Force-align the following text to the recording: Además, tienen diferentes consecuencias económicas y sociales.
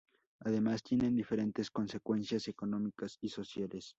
Además, 0.39 0.81
tienen 0.81 1.15
diferentes 1.15 1.69
consecuencias 1.69 2.47
económicas 2.47 3.19
y 3.21 3.29
sociales. 3.29 3.89